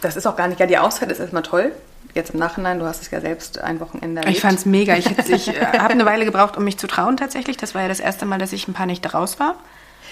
Das 0.01 0.15
ist 0.15 0.27
auch 0.27 0.35
gar 0.35 0.47
nicht, 0.47 0.59
ja, 0.59 0.67
die 0.67 0.77
Auszeit 0.77 1.11
ist 1.11 1.19
erstmal 1.19 1.41
toll. 1.41 1.71
Jetzt 2.13 2.33
im 2.33 2.39
Nachhinein, 2.39 2.79
du 2.79 2.85
hast 2.85 3.01
es 3.01 3.09
ja 3.09 3.21
selbst 3.21 3.59
ein 3.59 3.79
Wochenende 3.79 4.21
erlebt. 4.21 4.37
Ich 4.37 4.41
fand 4.41 4.59
es 4.59 4.65
mega. 4.65 4.95
Ich, 4.95 5.07
ich 5.29 5.47
äh, 5.47 5.65
habe 5.79 5.93
eine 5.93 6.05
Weile 6.05 6.25
gebraucht, 6.25 6.57
um 6.57 6.63
mich 6.63 6.77
zu 6.77 6.87
trauen 6.87 7.17
tatsächlich. 7.17 7.57
Das 7.57 7.73
war 7.73 7.81
ja 7.81 7.87
das 7.87 7.99
erste 7.99 8.25
Mal, 8.25 8.37
dass 8.37 8.53
ich 8.53 8.67
ein 8.67 8.73
paar 8.73 8.85
Nächte 8.85 9.11
raus 9.11 9.39
war. 9.39 9.55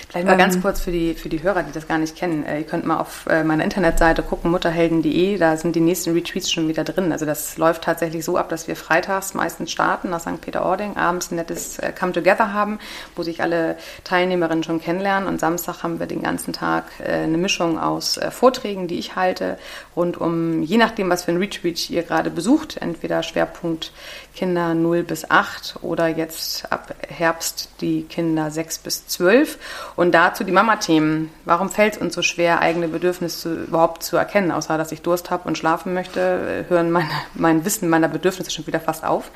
Vielleicht 0.09 0.25
mal 0.25 0.33
ähm, 0.33 0.39
ganz 0.39 0.61
kurz 0.61 0.81
für 0.81 0.91
die, 0.91 1.13
für 1.13 1.29
die 1.29 1.43
Hörer, 1.43 1.63
die 1.63 1.71
das 1.71 1.87
gar 1.87 1.97
nicht 1.97 2.15
kennen. 2.15 2.45
Äh, 2.45 2.59
ihr 2.59 2.65
könnt 2.65 2.85
mal 2.85 2.97
auf 2.97 3.25
äh, 3.27 3.43
meiner 3.43 3.63
Internetseite 3.63 4.23
gucken, 4.23 4.51
mutterhelden.de, 4.51 5.37
da 5.37 5.57
sind 5.57 5.75
die 5.75 5.79
nächsten 5.79 6.13
Retreats 6.13 6.51
schon 6.51 6.67
wieder 6.67 6.83
drin. 6.83 7.11
Also 7.11 7.25
das 7.25 7.57
läuft 7.57 7.83
tatsächlich 7.83 8.25
so 8.25 8.37
ab, 8.37 8.49
dass 8.49 8.67
wir 8.67 8.75
freitags 8.75 9.33
meistens 9.33 9.71
starten 9.71 10.09
nach 10.09 10.21
St. 10.21 10.41
Peter-Ording, 10.41 10.97
abends 10.97 11.31
ein 11.31 11.35
nettes 11.35 11.79
äh, 11.79 11.91
Come-Together 11.97 12.53
haben, 12.53 12.79
wo 13.15 13.23
sich 13.23 13.41
alle 13.41 13.77
Teilnehmerinnen 14.03 14.63
schon 14.63 14.81
kennenlernen 14.81 15.27
und 15.27 15.39
Samstag 15.39 15.83
haben 15.83 15.99
wir 15.99 16.07
den 16.07 16.21
ganzen 16.21 16.53
Tag 16.53 16.85
eine 17.05 17.37
Mischung 17.37 17.79
aus 17.79 18.19
Vorträgen, 18.29 18.87
die 18.87 18.99
ich 18.99 19.15
halte, 19.15 19.57
rund 19.95 20.19
um, 20.19 20.63
je 20.63 20.77
nachdem, 20.77 21.09
was 21.09 21.23
für 21.23 21.31
ein 21.31 21.37
Retreat 21.37 21.89
ihr 21.89 22.03
gerade 22.03 22.29
besucht, 22.29 22.77
entweder 22.77 23.23
Schwerpunkt 23.23 23.91
Kinder 24.35 24.73
0 24.73 25.03
bis 25.03 25.29
8 25.29 25.79
oder 25.81 26.07
jetzt 26.07 26.71
ab 26.71 26.95
Herbst 27.07 27.69
die 27.81 28.03
Kinder 28.03 28.49
6 28.49 28.79
bis 28.79 29.07
12 29.07 29.57
und 29.95 30.13
dazu 30.13 30.43
die 30.43 30.51
Mama-Themen. 30.51 31.29
Warum 31.45 31.69
fällt 31.69 31.95
es 31.95 32.01
uns 32.01 32.15
so 32.15 32.21
schwer, 32.21 32.61
eigene 32.61 32.87
Bedürfnisse 32.87 33.63
überhaupt 33.65 34.03
zu 34.03 34.17
erkennen? 34.17 34.51
Außer, 34.51 34.77
dass 34.77 34.91
ich 34.91 35.01
Durst 35.01 35.31
habe 35.31 35.47
und 35.47 35.57
schlafen 35.57 35.93
möchte, 35.93 36.65
hören 36.69 36.91
meine, 36.91 37.09
mein 37.33 37.65
Wissen 37.65 37.89
meiner 37.89 38.07
Bedürfnisse 38.07 38.51
schon 38.51 38.67
wieder 38.67 38.79
fast 38.79 39.03
auf. 39.03 39.31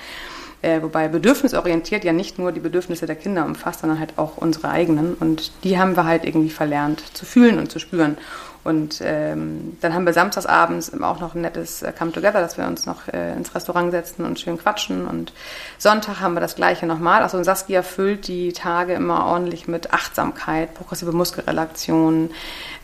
Äh, 0.62 0.82
wobei 0.82 1.08
bedürfnisorientiert 1.10 2.04
ja 2.04 2.14
nicht 2.14 2.40
nur 2.40 2.52
die 2.52 2.60
Bedürfnisse 2.60 3.06
der 3.06 3.16
Kinder 3.16 3.46
umfasst, 3.46 3.82
sondern 3.82 4.00
halt 4.00 4.18
auch 4.18 4.38
unsere 4.38 4.70
eigenen. 4.70 5.14
Und 5.14 5.52
die 5.64 5.78
haben 5.78 5.96
wir 5.96 6.06
halt 6.06 6.26
irgendwie 6.26 6.50
verlernt 6.50 7.04
zu 7.16 7.26
fühlen 7.26 7.60
und 7.60 7.72
zu 7.72 7.80
spüren. 7.80 8.18
Und 8.66 9.00
ähm, 9.04 9.78
dann 9.80 9.94
haben 9.94 10.08
wir 10.08 10.14
samstagsabends 10.14 10.92
auch 11.00 11.20
noch 11.20 11.36
ein 11.36 11.42
nettes 11.42 11.84
äh, 11.84 11.94
Come 11.96 12.12
Together, 12.12 12.42
dass 12.42 12.58
wir 12.58 12.66
uns 12.66 12.88
noch 12.88 13.08
äh, 13.08 13.34
ins 13.34 13.54
Restaurant 13.54 13.92
setzen 13.92 14.26
und 14.26 14.40
schön 14.40 14.58
quatschen. 14.58 15.06
Und 15.08 15.34
Sonntag 15.78 16.20
haben 16.20 16.34
wir 16.34 16.40
das 16.42 16.56
gleiche 16.56 16.88
nochmal. 16.88 17.22
Also 17.22 17.42
Saskia 17.44 17.84
füllt 17.84 18.28
die 18.28 18.54
Tage 18.54 18.94
immer 18.94 19.28
ordentlich 19.28 19.68
mit 19.68 19.94
Achtsamkeit, 19.94 20.74
progressive 20.74 21.12
Muskelrelaktion, 21.12 22.32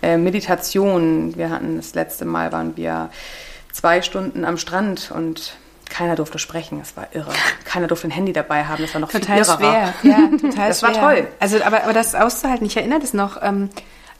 äh, 0.03 0.17
Meditation. 0.17 1.35
Wir 1.35 1.49
hatten 1.49 1.77
das 1.77 1.95
letzte 1.95 2.25
Mal 2.25 2.51
waren 2.51 2.77
wir 2.77 3.09
zwei 3.71 4.03
Stunden 4.03 4.45
am 4.45 4.57
Strand 4.57 5.11
und 5.11 5.57
keiner 5.89 6.15
durfte 6.15 6.37
sprechen. 6.37 6.79
Es 6.79 6.95
war 6.95 7.07
irre. 7.13 7.33
Keiner 7.65 7.87
durfte 7.87 8.07
ein 8.07 8.11
Handy 8.11 8.33
dabei 8.33 8.65
haben. 8.65 8.83
Das 8.83 8.93
war 8.93 9.01
noch 9.01 9.09
total 9.11 9.43
viel 9.43 9.55
schwer. 9.55 9.93
Ja, 10.03 10.29
total 10.39 10.67
das 10.67 10.79
schwer. 10.79 10.95
war 10.95 11.13
toll. 11.15 11.27
Also, 11.39 11.59
aber, 11.63 11.83
aber 11.83 11.93
das 11.93 12.13
auszuhalten, 12.13 12.67
ich 12.67 12.77
erinnere 12.77 12.99
das 12.99 13.15
noch, 13.15 13.41
ähm, 13.41 13.69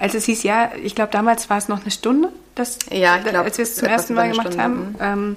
als 0.02 0.16
es 0.16 0.26
hieß, 0.26 0.42
ja, 0.44 0.72
ich 0.82 0.96
glaube, 0.96 1.12
damals 1.12 1.50
war 1.52 1.60
es 1.60 1.68
noch 1.68 1.82
eine 1.82 1.92
Stunde, 1.92 2.30
das, 2.56 2.80
Ja, 2.90 3.18
glaub, 3.20 3.46
als 3.46 3.60
wir 3.60 3.64
es 3.64 3.76
zum 3.76 3.88
ersten 3.88 4.16
Mal 4.16 4.32
gemacht 4.32 4.54
Stunde, 4.54 4.64
haben. 4.64 4.96
Ähm, 5.00 5.36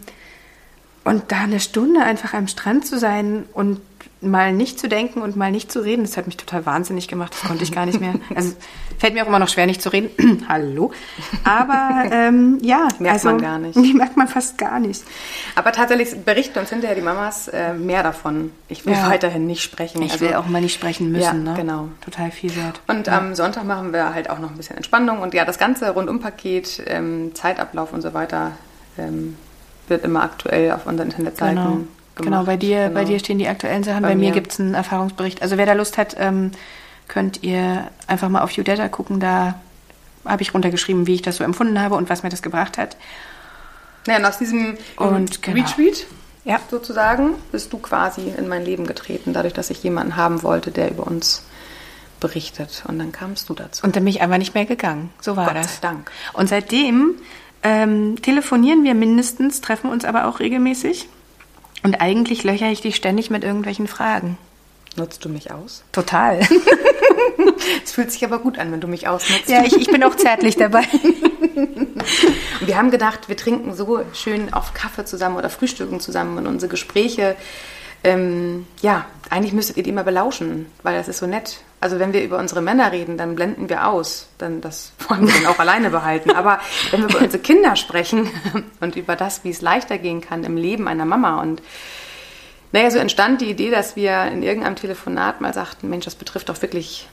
und 1.05 1.31
da 1.33 1.41
eine 1.43 1.61
Stunde 1.61 2.03
einfach 2.03 2.35
am 2.35 2.49
Strand 2.49 2.87
zu 2.87 2.99
sein 2.99 3.45
und 3.53 3.81
mal 4.21 4.55
nicht 4.55 4.81
zu 4.81 4.89
denken 4.89 5.21
und 5.21 5.37
mal 5.37 5.51
nicht 5.51 5.71
zu 5.71 5.81
reden, 5.81 6.03
das 6.03 6.17
hat 6.17 6.25
mich 6.27 6.39
total 6.39 6.65
wahnsinnig 6.65 7.09
gemacht. 7.09 7.35
Das 7.35 7.47
konnte 7.47 7.63
ich 7.63 7.73
gar 7.73 7.85
nicht 7.85 8.01
mehr. 8.01 8.15
Also 8.35 8.55
fällt 8.99 9.13
mir 9.13 9.23
auch 9.23 9.27
immer 9.27 9.39
noch 9.39 9.49
schwer, 9.49 9.67
nicht 9.67 9.83
zu 9.83 9.91
reden. 9.91 10.09
Hallo. 10.49 10.93
Aber 11.45 12.05
ähm, 12.11 12.59
ja, 12.63 12.89
Merkt 12.99 13.17
also, 13.17 13.29
man 13.29 13.41
gar 13.43 13.59
nicht. 13.59 13.77
Die 13.77 13.93
merkt 13.95 14.17
man 14.17 14.27
fast 14.27 14.57
gar 14.57 14.79
nicht. 14.81 15.05
Aber 15.57 15.73
tatsächlich 15.73 16.25
berichten 16.25 16.59
uns 16.59 16.71
hinterher 16.71 16.95
die 16.97 17.03
Mamas 17.03 17.49
äh, 17.49 17.75
mehr 17.75 18.03
davon. 18.03 18.51
Ich 18.69 18.87
will 18.87 18.95
Ja. 18.95 19.11
weiterhin 19.11 19.47
nicht 19.47 19.63
sprechen. 19.63 20.01
Ich 20.01 20.13
Also- 20.13 20.25
will 20.25 20.35
auch 20.37 20.47
mal 20.47 20.63
nicht 20.63 20.75
sprechen 20.75 21.13
müssen. 21.13 21.45
Ja, 21.45 21.53
ne? 21.53 21.55
genau. 21.55 21.89
Total 22.03 22.31
viel 22.31 22.57
wert. 22.57 22.81
Und 22.87 23.11
am 23.11 23.35
Sonntag 23.35 23.65
machen 23.65 23.93
wir 23.93 24.15
halt 24.15 24.31
auch 24.31 24.39
noch 24.39 24.51
ein 24.51 24.57
bisschen 24.57 24.77
Entspannung. 24.79 25.21
Und 25.21 25.35
ja, 25.35 25.45
das 25.45 25.59
ganze 25.59 25.91
Rundumpaket, 25.91 26.83
ähm, 26.87 27.33
Zeitablauf 27.35 27.93
und 27.93 28.01
so 28.01 28.15
weiter, 28.15 28.53
ähm, 28.97 29.37
wird 29.89 30.05
immer 30.05 30.23
aktuell 30.23 30.73
auf 30.73 30.87
unseren 30.87 31.09
Internetseiten 31.09 31.57
Genau. 31.57 31.71
gemacht. 31.71 31.89
Genau, 32.17 32.45
bei 32.45 32.57
dir, 32.57 32.91
bei 32.95 33.01
Genau. 33.01 33.05
dir 33.13 33.19
stehen 33.19 33.39
die 33.39 33.49
aktuellen 33.49 33.83
Sachen. 33.83 34.03
Bei, 34.03 34.09
Bei 34.11 34.15
mir 34.15 34.29
mir. 34.29 34.33
gibt 34.33 34.53
es 34.53 34.61
einen 34.61 34.75
Erfahrungsbericht. 34.75 35.43
Also 35.43 35.57
wer 35.57 35.67
da 35.67 35.73
Lust 35.73 35.99
hat, 35.99 36.15
ähm, 36.19 36.53
könnt 37.09 37.43
ihr 37.43 37.89
einfach 38.07 38.29
mal 38.29 38.43
auf 38.43 38.57
Udata 38.57 38.89
gucken. 38.89 39.19
Da 39.21 39.57
habe 40.25 40.43
ich 40.43 40.55
runtergeschrieben, 40.55 41.07
wie 41.07 41.15
ich 41.17 41.23
das 41.23 41.37
so 41.37 41.45
empfunden 41.45 41.81
habe 41.81 41.97
und 41.97 42.09
was 42.09 42.23
mir 42.23 42.29
das 42.31 42.41
gebracht 42.41 42.79
hat. 42.79 42.97
Ja, 44.07 44.17
und 44.17 44.25
aus 44.25 44.39
diesem 44.39 44.77
Und 44.97 45.43
genau. 45.43 45.57
Retreat 45.67 46.07
Ja. 46.45 46.61
sozusagen 46.71 47.35
bist 47.53 47.73
du 47.73 47.79
quasi 47.79 48.33
in 48.37 48.49
mein 48.49 48.65
Leben 48.65 48.87
getreten, 48.87 49.33
dadurch, 49.33 49.53
dass 49.55 49.71
ich 49.71 49.83
jemanden 49.83 50.17
haben 50.17 50.43
wollte, 50.43 50.71
der 50.71 50.91
über 50.91 51.07
uns 51.07 51.43
berichtet. 52.21 52.85
Und 52.87 52.99
dann 52.99 53.13
kamst 53.13 53.49
du 53.49 53.55
dazu. 53.55 53.85
Und 53.85 53.97
dann 53.97 54.05
bin 54.05 54.15
ich 54.15 54.23
einfach 54.23 54.39
nicht 54.39 54.55
mehr 54.55 54.65
gegangen. 54.67 55.11
So 55.21 55.37
war 55.37 55.47
Gott 55.47 55.57
das. 55.57 55.75
sei 55.77 55.81
Dank. 55.83 56.11
Und 56.33 56.49
seitdem 56.49 57.15
ähm, 57.65 58.21
telefonieren 58.23 58.85
wir 58.85 58.95
mindestens, 58.95 59.61
treffen 59.61 59.91
uns 59.91 60.05
aber 60.05 60.27
auch 60.27 60.39
regelmäßig. 60.39 61.09
Und 61.83 61.97
eigentlich 61.97 62.45
löcher 62.45 62.71
ich 62.71 62.81
dich 62.81 62.97
ständig 62.97 63.31
mit 63.31 63.45
irgendwelchen 63.45 63.89
Fragen. 63.89 64.39
Nutzt 64.97 65.25
du 65.25 65.29
mich 65.29 65.51
aus? 65.51 65.83
Total. 65.93 66.41
Es 67.85 67.93
fühlt 67.93 68.13
sich 68.13 68.25
aber 68.25 68.39
gut 68.39 68.59
an, 68.59 68.73
wenn 68.73 68.81
du 68.81 68.87
mich 68.89 69.09
ausnutzt. 69.09 69.49
ja, 69.49 69.65
ich, 69.65 69.77
ich 69.77 69.87
bin 69.87 70.03
auch 70.03 70.15
zärtlich 70.15 70.57
dabei. 70.57 70.85
Und 71.55 72.67
wir 72.67 72.77
haben 72.77 72.91
gedacht, 72.91 73.29
wir 73.29 73.37
trinken 73.37 73.75
so 73.75 74.03
schön 74.13 74.53
auf 74.53 74.75
Kaffee 74.75 75.05
zusammen 75.05 75.37
oder 75.37 75.51
frühstücken 75.51 76.01
zusammen 76.01 76.39
und 76.39 76.47
unsere 76.47 76.71
Gespräche, 76.71 77.37
ähm, 78.03 78.67
ja, 78.83 79.07
eigentlich 79.31 79.53
müsstet 79.53 79.77
ihr 79.77 79.83
die 79.83 79.91
immer 79.91 80.05
belauschen, 80.05 80.67
weil 80.83 80.97
das 80.97 81.09
ist 81.09 81.19
so 81.19 81.27
nett. 81.27 81.59
Also 81.85 81.99
wenn 81.99 82.15
wir 82.15 82.25
über 82.25 82.39
unsere 82.39 82.63
Männer 82.63 82.93
reden, 82.93 83.19
dann 83.19 83.35
blenden 83.35 83.69
wir 83.69 83.87
aus. 83.87 84.27
Dann 84.39 84.63
das 84.63 84.93
wollen 85.07 85.27
wir 85.27 85.35
dann 85.35 85.47
auch 85.53 85.59
alleine 85.59 85.91
behalten. 85.91 86.31
Aber 86.31 86.59
wenn 86.91 87.03
wir 87.03 87.11
über 87.11 87.21
unsere 87.21 87.43
Kinder 87.43 87.77
sprechen 87.77 88.31
und 88.81 88.97
über 88.97 89.17
das, 89.17 89.45
wie 89.45 89.51
es 89.51 89.61
leichter 89.61 89.99
gehen 89.99 90.23
kann 90.23 90.45
im 90.45 90.57
Leben 90.57 90.89
einer 90.89 91.05
Mama 91.05 91.43
und 91.43 91.61
naja, 92.73 92.91
so 92.91 92.99
entstand 92.99 93.43
die 93.43 93.51
Idee, 93.51 93.71
dass 93.71 93.97
wir 93.97 94.25
in 94.33 94.43
irgendeinem 94.43 94.77
Telefonat 94.77 95.43
mal 95.43 95.53
sagten, 95.53 95.91
Mensch, 95.91 96.07
das 96.07 96.15
betrifft 96.15 96.49
doch 96.49 96.61
wirklich 96.63 97.07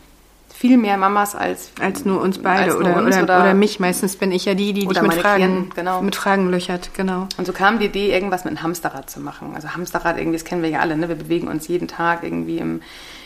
viel 0.47 0.77
mehr 0.77 0.95
Mamas 0.95 1.35
als 1.35 1.71
Als 1.81 2.05
nur 2.05 2.21
uns 2.21 2.37
beide 2.37 2.71
nur 2.71 2.79
oder, 2.79 2.95
uns 3.03 3.17
oder, 3.17 3.41
oder, 3.41 3.53
mich. 3.53 3.81
Meistens 3.81 4.15
bin 4.15 4.31
ich 4.31 4.45
ja 4.45 4.53
die, 4.53 4.71
die 4.71 4.81
dich 4.81 4.89
Oder 4.89 5.01
mit 5.01 5.15
Fragen, 5.15 5.43
Klienten, 5.43 5.69
genau. 5.75 6.01
mit 6.01 6.15
Fragen 6.15 6.49
löchert. 6.49 6.91
Genau. 6.93 7.27
Und 7.37 7.45
so 7.45 7.51
kam 7.51 7.79
die 7.79 7.87
Idee, 7.87 8.13
irgendwas 8.13 8.45
mit 8.45 8.51
einem 8.51 8.63
Hamsterrad 8.63 9.09
zu 9.09 9.19
machen. 9.19 9.51
Also 9.53 9.73
Hamsterrad, 9.73 10.17
irgendwie, 10.17 10.37
das 10.37 10.45
kennen 10.45 10.61
wir 10.61 10.69
ja 10.69 10.79
alle, 10.79 10.95
ne? 10.95 11.09
Wir 11.09 11.15
bewegen 11.15 11.49
uns 11.49 11.67
jeden 11.67 11.89
Tag 11.89 12.23
irgendwie 12.23 12.59
im, 12.59 12.81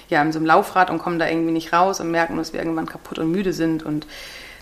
ja, 0.09 0.21
in 0.21 0.31
so 0.31 0.39
einem 0.39 0.45
Laufrad 0.45 0.89
und 0.89 0.99
kommen 0.99 1.19
da 1.19 1.27
irgendwie 1.27 1.51
nicht 1.51 1.73
raus 1.73 1.99
und 1.99 2.11
merken, 2.11 2.37
dass 2.37 2.53
wir 2.53 2.59
irgendwann 2.59 2.85
kaputt 2.85 3.19
und 3.19 3.31
müde 3.31 3.53
sind. 3.53 3.83
Und 3.83 4.05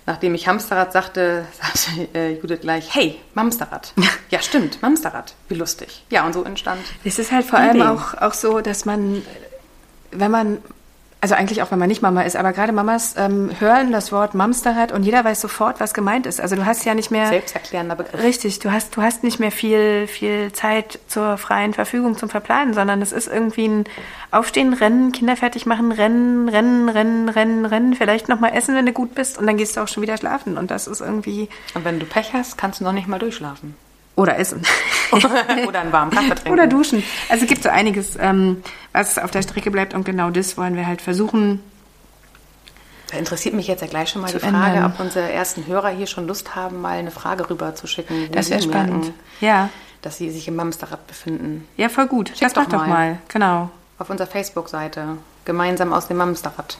nachdem 0.05 0.35
ich 0.35 0.47
Hamsterrad 0.47 0.91
sagte, 0.91 1.45
sagte 1.61 2.07
äh, 2.13 2.33
Judith 2.33 2.61
gleich, 2.61 2.93
hey, 2.93 3.19
Mamsterrad. 3.33 3.93
ja, 4.29 4.41
stimmt, 4.41 4.81
Mamsterrad. 4.81 5.33
Wie 5.49 5.55
lustig. 5.55 6.03
Ja, 6.09 6.25
und 6.25 6.33
so 6.33 6.43
entstand. 6.43 6.81
Es 7.03 7.19
ist 7.19 7.31
halt 7.31 7.45
vor 7.45 7.59
allem 7.59 7.81
auch, 7.81 8.13
auch 8.15 8.33
so, 8.33 8.61
dass 8.61 8.85
man, 8.85 9.21
wenn 10.11 10.31
man, 10.31 10.57
also 11.23 11.35
eigentlich 11.35 11.61
auch 11.61 11.71
wenn 11.71 11.79
man 11.79 11.87
nicht 11.87 12.01
Mama 12.01 12.23
ist, 12.23 12.35
aber 12.35 12.51
gerade 12.51 12.73
Mamas 12.73 13.15
ähm, 13.17 13.49
hören 13.57 13.93
das 13.93 14.11
Wort 14.11 14.33
Mamsterrad 14.33 14.91
und 14.91 15.03
jeder 15.03 15.23
weiß 15.23 15.39
sofort, 15.39 15.79
was 15.79 15.93
gemeint 15.93 16.25
ist. 16.25 16.41
Also 16.41 16.57
du 16.57 16.65
hast 16.65 16.83
ja 16.83 16.95
nicht 16.95 17.11
mehr. 17.11 17.27
Selbsterklärender 17.27 17.95
Begriff. 17.95 18.21
Richtig, 18.21 18.59
du 18.59 18.73
hast, 18.73 18.97
du 18.97 19.01
hast 19.01 19.23
nicht 19.23 19.39
mehr 19.39 19.49
viel, 19.49 20.05
viel 20.07 20.51
Zeit 20.51 20.99
zur 21.07 21.37
freien 21.37 21.73
Verfügung 21.73 22.17
zum 22.17 22.27
Verplanen, 22.27 22.73
sondern 22.73 23.01
es 23.01 23.13
ist 23.13 23.29
irgendwie 23.29 23.69
ein 23.69 23.83
Aufstehen, 24.31 24.73
Rennen, 24.73 25.13
Kinder 25.13 25.37
fertig 25.37 25.65
machen, 25.65 25.93
Rennen, 25.93 26.49
Rennen, 26.49 26.89
Rennen, 26.89 27.29
Rennen, 27.29 27.65
Rennen, 27.65 27.95
vielleicht 27.95 28.27
nochmal 28.27 28.51
essen, 28.53 28.75
wenn 28.75 28.85
du 28.85 28.91
gut 28.91 29.15
bist 29.15 29.37
und 29.37 29.47
dann 29.47 29.55
gehst 29.55 29.77
du 29.77 29.81
auch 29.81 29.87
schon 29.87 30.03
wieder 30.03 30.17
schlafen. 30.17 30.57
Und 30.57 30.71
das 30.71 30.87
ist 30.87 30.99
irgendwie. 30.99 31.47
Und 31.73 31.85
wenn 31.85 32.01
du 32.01 32.05
Pech 32.05 32.33
hast, 32.33 32.57
kannst 32.57 32.81
du 32.81 32.83
noch 32.83 32.91
nicht 32.91 33.07
mal 33.07 33.19
durchschlafen. 33.19 33.75
Oder 34.15 34.37
essen. 34.37 34.61
Oder 35.67 35.79
einen 35.81 35.91
warmen 35.91 36.11
Kaffee 36.11 36.29
trinken. 36.35 36.51
Oder 36.51 36.67
duschen. 36.67 37.03
Also 37.29 37.43
es 37.43 37.49
gibt 37.49 37.63
so 37.63 37.69
einiges, 37.69 38.15
ähm, 38.19 38.63
was 38.91 39.17
auf 39.17 39.31
der 39.31 39.41
Strecke 39.41 39.71
bleibt 39.71 39.93
und 39.93 40.05
genau 40.05 40.29
das 40.29 40.57
wollen 40.57 40.75
wir 40.75 40.85
halt 40.85 41.01
versuchen. 41.01 41.61
Da 43.11 43.17
interessiert 43.17 43.53
mich 43.53 43.67
jetzt 43.67 43.81
ja 43.81 43.87
gleich 43.87 44.09
schon 44.09 44.21
mal 44.21 44.31
die 44.31 44.39
Frage, 44.39 44.55
ändern. 44.77 44.91
ob 44.93 44.99
unsere 44.99 45.31
ersten 45.31 45.67
Hörer 45.67 45.89
hier 45.89 46.07
schon 46.07 46.27
Lust 46.27 46.55
haben, 46.55 46.81
mal 46.81 46.97
eine 46.97 47.11
Frage 47.11 47.49
rüber 47.49 47.75
zu 47.75 47.85
schicken. 47.87 48.29
Das 48.31 48.49
wäre 48.49 48.61
spannend. 48.61 49.03
merken, 49.05 49.13
Ja. 49.39 49.69
dass 50.01 50.17
sie 50.17 50.31
sich 50.31 50.47
im 50.47 50.55
Mamsterrad 50.55 51.05
befinden. 51.05 51.67
Ja, 51.77 51.89
voll 51.89 52.07
gut. 52.07 52.29
Schick 52.29 52.39
das 52.39 52.53
doch 52.53 52.63
mach 52.63 52.69
doch 52.71 52.79
mal. 52.79 52.87
mal. 52.87 53.17
Genau. 53.27 53.69
Auf 53.99 54.09
unserer 54.09 54.27
Facebook-Seite. 54.27 55.17
Gemeinsam 55.45 55.93
aus 55.93 56.07
dem 56.07 56.17
Mamsterrad. 56.17 56.77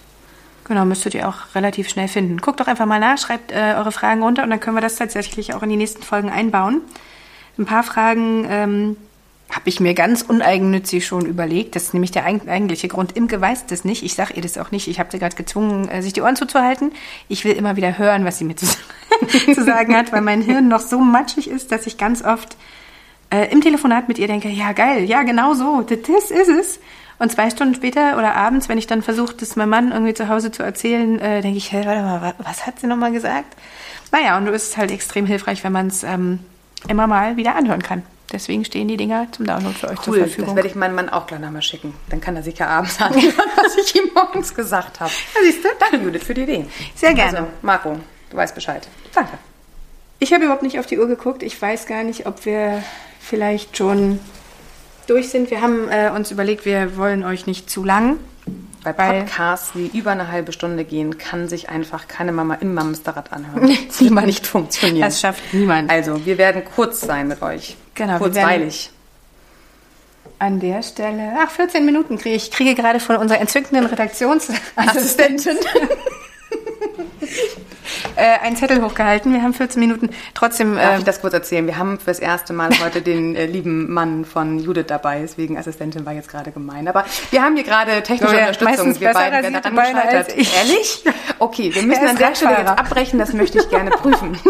Genau, 0.66 0.86
müsstet 0.86 1.14
ihr 1.14 1.28
auch 1.28 1.54
relativ 1.56 1.90
schnell 1.90 2.08
finden. 2.08 2.38
Guckt 2.38 2.60
doch 2.60 2.68
einfach 2.68 2.86
mal 2.86 3.00
nach, 3.00 3.18
schreibt 3.18 3.52
äh, 3.52 3.76
eure 3.78 3.92
Fragen 3.92 4.24
runter 4.24 4.44
und 4.44 4.50
dann 4.50 4.60
können 4.60 4.78
wir 4.78 4.82
das 4.82 4.96
tatsächlich 4.96 5.54
auch 5.54 5.62
in 5.62 5.70
die 5.70 5.76
nächsten 5.76 6.02
Folgen 6.04 6.30
einbauen. 6.32 6.82
Ein 7.58 7.66
paar 7.66 7.84
Fragen 7.84 8.46
ähm, 8.50 8.98
habe 9.52 9.70
ich 9.70 9.80
mir 9.80 9.94
ganz 9.94 10.24
uneigennützig 10.24 11.06
schon 11.06 11.26
überlegt. 11.26 11.76
Das 11.76 11.84
ist 11.84 11.94
nämlich 11.94 12.12
der 12.12 12.26
eig- 12.28 12.48
eigentliche 12.48 12.88
Grund. 12.88 13.16
Imke 13.16 13.40
weiß 13.40 13.68
das 13.68 13.86
nicht. 13.86 14.04
Ich 14.04 14.16
sage 14.16 14.34
ihr 14.34 14.42
das 14.42 14.58
auch 14.58 14.72
nicht. 14.72 14.88
Ich 14.88 15.00
habe 15.00 15.10
sie 15.12 15.20
gerade 15.20 15.36
gezwungen, 15.36 15.88
äh, 15.90 16.02
sich 16.02 16.14
die 16.14 16.22
Ohren 16.22 16.36
zuzuhalten. 16.36 16.92
Ich 17.28 17.46
will 17.46 17.54
immer 17.54 17.76
wieder 17.76 17.98
hören, 17.98 18.26
was 18.26 18.40
sie 18.40 18.46
mir 18.46 18.56
zu, 18.56 18.66
zu 19.54 19.64
sagen 19.64 19.96
hat, 19.96 20.12
weil 20.12 20.22
mein 20.22 20.42
Hirn 20.42 20.68
noch 20.68 20.82
so 20.82 21.00
matschig 21.00 21.48
ist, 21.50 21.72
dass 21.72 21.86
ich 21.86 21.98
ganz 21.98 22.24
oft 22.24 22.58
äh, 23.30 23.52
im 23.52 23.62
Telefonat 23.62 24.08
mit 24.08 24.18
ihr 24.18 24.28
denke, 24.28 24.50
ja 24.50 24.72
geil, 24.72 25.04
ja 25.04 25.22
genau 25.24 25.54
so, 25.54 25.82
das 25.82 26.32
ist 26.32 26.50
es. 26.50 26.80
Und 27.20 27.32
zwei 27.32 27.52
Stunden 27.52 27.76
später 27.76 28.18
oder 28.18 28.36
abends, 28.36 28.68
wenn 28.70 28.80
ich 28.80 28.88
dann 28.88 29.04
versuche, 29.04 29.36
das 29.36 29.56
meinem 29.56 29.70
Mann 29.70 29.92
irgendwie 29.92 30.16
zu 30.16 30.28
Hause 30.30 30.52
zu 30.52 30.64
erzählen, 30.64 31.20
äh, 31.20 31.42
denke 31.42 31.58
ich, 31.58 31.72
hey, 31.72 31.86
warte 31.86 32.02
mal, 32.02 32.22
wa- 32.22 32.34
was 32.40 32.66
hat 32.66 32.80
sie 32.80 32.88
nochmal 32.88 33.12
gesagt? 33.12 33.56
Naja, 34.12 34.36
und 34.38 34.48
es 34.48 34.64
ist 34.70 34.78
halt 34.78 34.90
extrem 34.92 35.28
hilfreich, 35.28 35.64
wenn 35.64 35.72
man 35.72 35.88
es 35.88 36.04
ähm, 36.04 36.40
immer 36.88 37.08
mal 37.08 37.38
wieder 37.38 37.56
anhören 37.56 37.82
kann. 37.82 38.04
Deswegen 38.32 38.66
stehen 38.66 38.88
die 38.88 38.98
Dinger 38.98 39.28
zum 39.32 39.46
Download 39.46 39.76
für 39.76 39.90
euch 39.90 40.00
zur 40.00 40.14
Cool, 40.14 40.20
das 40.22 40.30
Verfügung. 40.32 40.56
werde 40.56 40.68
ich 40.68 40.76
meinem 40.76 40.96
Mann 40.96 41.10
auch 41.10 41.28
gleich 41.28 41.40
nochmal 41.40 41.62
schicken. 41.62 41.94
Dann 42.10 42.20
kann 42.20 42.36
er 42.36 42.42
sich 42.44 42.58
ja 42.58 42.68
abends 42.68 43.00
anhören, 43.02 43.34
was 43.56 43.78
ich 43.78 43.96
ihm 43.96 44.10
morgens 44.14 44.56
gesagt 44.56 45.00
habe. 45.00 45.12
Ja, 45.36 45.42
siehst 45.44 45.64
du? 45.64 45.70
Danke, 45.80 45.98
Judith, 45.98 46.24
für 46.24 46.34
die 46.34 46.42
Idee. 46.42 46.66
Sehr 46.96 47.14
gerne. 47.14 47.38
Also, 47.40 47.50
Marco, 47.62 48.00
du 48.32 48.38
weißt 48.38 48.56
Bescheid. 48.56 48.88
Danke. 49.14 49.38
Ich 50.20 50.34
habe 50.34 50.44
überhaupt 50.46 50.64
nicht 50.64 50.80
auf 50.80 50.86
die 50.88 50.98
Uhr 50.98 51.08
geguckt. 51.08 51.44
Ich 51.44 51.62
weiß 51.62 51.86
gar 51.86 52.04
nicht, 52.04 52.26
ob 52.26 52.46
wir 52.46 52.84
vielleicht 53.20 53.78
schon 53.78 54.20
durch 55.06 55.30
sind. 55.30 55.52
Wir 55.52 55.62
haben 55.62 55.90
äh, 55.90 56.10
uns 56.16 56.32
überlegt, 56.32 56.66
wir 56.66 56.98
wollen 56.98 57.24
euch 57.24 57.46
nicht 57.46 57.70
zu 57.70 57.84
lang. 57.84 58.18
Bei 58.84 58.92
Podcasts, 58.94 59.72
die 59.74 59.98
über 59.98 60.12
eine 60.12 60.30
halbe 60.32 60.52
Stunde 60.52 60.84
gehen, 60.84 61.18
kann 61.18 61.48
sich 61.48 61.70
einfach 61.70 62.08
keine 62.08 62.32
Mama 62.32 62.56
im 62.56 62.74
Mamsterrad 62.74 63.32
anhören. 63.32 63.68
Das 63.88 64.00
wird 64.00 64.02
Niemand. 64.02 64.28
nicht 64.28 64.46
funktionieren. 64.46 65.02
Das 65.06 65.20
schafft 65.22 65.54
niemand. 65.54 65.90
Also, 65.90 66.26
wir 66.26 66.38
werden 66.38 66.64
kurz 66.76 67.02
sein 67.02 67.28
mit 67.28 67.42
euch. 67.42 67.78
Genau, 67.96 68.14
wir 68.14 68.20
Kurzweilig. 68.20 68.90
An 70.40 70.60
der 70.60 70.84
Stelle, 70.84 71.34
ach, 71.40 71.52
14 71.52 71.86
Minuten 71.86 72.18
kriege 72.18 72.36
ich. 72.36 72.52
kriege 72.52 72.76
gerade 72.76 73.00
von 73.00 73.16
unserer 73.16 73.40
entzückenden 73.40 73.86
Redaktionsassistentin 73.86 75.58
äh, 78.16 78.40
einen 78.46 78.56
Zettel 78.56 78.82
hochgehalten. 78.84 79.34
Wir 79.34 79.42
haben 79.42 79.54
14 79.54 79.80
Minuten. 79.80 80.10
Trotzdem. 80.34 80.76
Darf 80.76 80.96
Äh, 80.96 80.98
ich 81.00 81.04
das 81.04 81.22
kurz 81.22 81.34
erzählen? 81.34 81.66
Wir 81.68 81.78
haben 81.78 82.00
fürs 82.00 82.20
erste 82.20 82.54
Mal 82.54 82.70
heute 82.84 83.02
den 83.02 83.36
äh, 83.36 83.46
lieben 83.46 83.92
Mann 83.94 84.26
von 84.26 84.60
Judith 84.60 84.86
dabei. 84.88 85.20
Deswegen 85.22 85.58
Assistentin 85.58 86.06
war 86.06 86.14
jetzt 86.14 86.30
gerade 86.30 86.52
gemein. 86.52 86.88
Aber 86.88 87.06
wir 87.32 87.42
haben 87.42 87.56
hier 87.56 87.64
gerade 87.66 88.02
technische 88.04 88.36
Ja, 88.36 88.48
Unterstützung. 88.48 89.00
Wir 89.00 89.14
beiden 89.14 89.44
werden 89.44 89.54
daran 89.54 89.76
gescheitert. 89.76 90.14
als 90.16 90.36
ich. 90.36 90.56
Ehrlich? 90.58 91.04
Okay, 91.40 91.74
wir 91.74 91.84
müssen 91.88 92.08
an 92.08 92.18
der 92.18 92.36
Stelle 92.36 92.58
jetzt 92.60 92.70
abbrechen. 92.70 93.20
Das 93.20 93.34
möchte 93.34 93.60
ich 93.60 93.70
gerne 93.70 93.92
prüfen. 93.92 94.38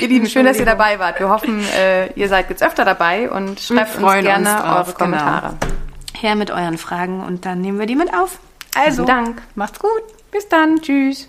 ihr 0.00 0.08
Lieben, 0.08 0.26
schön, 0.26 0.44
dass 0.46 0.58
ihr 0.58 0.66
dabei 0.66 0.98
wart. 0.98 1.20
Wir 1.20 1.28
hoffen, 1.28 1.64
äh, 1.76 2.12
ihr 2.14 2.28
seid 2.28 2.50
jetzt 2.50 2.62
öfter 2.62 2.84
dabei 2.84 3.30
und 3.30 3.60
schreibt 3.60 3.94
uns 3.94 4.02
freuen 4.04 4.24
gerne 4.24 4.48
uns 4.50 4.62
drauf, 4.62 4.66
eure 4.66 4.84
genau. 4.84 4.96
Kommentare. 4.98 5.56
her 6.18 6.34
mit 6.34 6.50
euren 6.50 6.78
Fragen 6.78 7.22
und 7.22 7.44
dann 7.46 7.60
nehmen 7.60 7.78
wir 7.78 7.86
die 7.86 7.96
mit 7.96 8.12
auf. 8.14 8.38
Also, 8.74 9.04
Dank. 9.04 9.42
macht's 9.54 9.78
gut. 9.78 10.02
Bis 10.34 10.48
dann. 10.48 10.80
Tschüss. 10.80 11.28